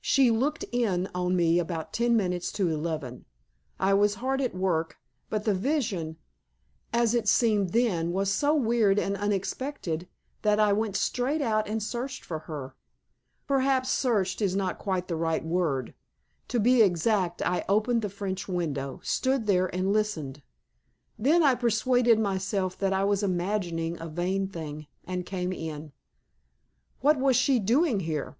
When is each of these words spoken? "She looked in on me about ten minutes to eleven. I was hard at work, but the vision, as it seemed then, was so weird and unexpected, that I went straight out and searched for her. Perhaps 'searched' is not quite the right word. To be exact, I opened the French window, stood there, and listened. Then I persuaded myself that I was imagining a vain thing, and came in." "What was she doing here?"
"She 0.00 0.30
looked 0.30 0.64
in 0.70 1.08
on 1.16 1.34
me 1.34 1.58
about 1.58 1.92
ten 1.92 2.16
minutes 2.16 2.52
to 2.52 2.68
eleven. 2.68 3.24
I 3.80 3.92
was 3.92 4.14
hard 4.22 4.40
at 4.40 4.54
work, 4.54 4.98
but 5.28 5.42
the 5.44 5.52
vision, 5.52 6.16
as 6.92 7.12
it 7.12 7.26
seemed 7.26 7.70
then, 7.70 8.12
was 8.12 8.32
so 8.32 8.54
weird 8.54 9.00
and 9.00 9.16
unexpected, 9.16 10.06
that 10.42 10.60
I 10.60 10.72
went 10.72 10.94
straight 10.94 11.42
out 11.42 11.66
and 11.66 11.82
searched 11.82 12.24
for 12.24 12.38
her. 12.46 12.76
Perhaps 13.48 13.88
'searched' 13.90 14.40
is 14.40 14.54
not 14.54 14.78
quite 14.78 15.08
the 15.08 15.16
right 15.16 15.44
word. 15.44 15.94
To 16.46 16.60
be 16.60 16.82
exact, 16.82 17.42
I 17.42 17.64
opened 17.68 18.02
the 18.02 18.08
French 18.08 18.46
window, 18.46 19.00
stood 19.02 19.46
there, 19.48 19.74
and 19.74 19.92
listened. 19.92 20.40
Then 21.18 21.42
I 21.42 21.56
persuaded 21.56 22.20
myself 22.20 22.78
that 22.78 22.92
I 22.92 23.02
was 23.02 23.24
imagining 23.24 24.00
a 24.00 24.06
vain 24.08 24.46
thing, 24.46 24.86
and 25.04 25.26
came 25.26 25.52
in." 25.52 25.90
"What 27.00 27.18
was 27.18 27.34
she 27.34 27.58
doing 27.58 27.98
here?" 27.98 28.36